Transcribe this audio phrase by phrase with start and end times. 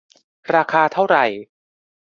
[0.55, 1.17] ราคาเท่าไหร?